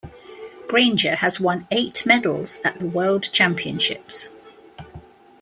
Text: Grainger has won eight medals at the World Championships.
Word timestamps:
Grainger 0.67 1.15
has 1.17 1.39
won 1.39 1.67
eight 1.69 2.07
medals 2.07 2.57
at 2.65 2.79
the 2.79 2.87
World 2.87 3.29
Championships. 3.31 4.29